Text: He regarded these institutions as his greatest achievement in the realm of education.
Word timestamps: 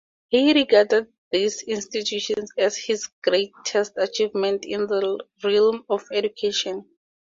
He 0.29 0.51
regarded 0.53 1.13
these 1.31 1.61
institutions 1.61 2.51
as 2.57 2.75
his 2.75 3.05
greatest 3.21 3.93
achievement 3.97 4.65
in 4.65 4.87
the 4.87 5.23
realm 5.43 5.85
of 5.89 6.07
education. 6.11 6.89